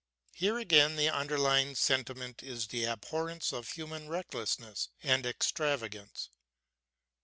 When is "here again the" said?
0.33-1.11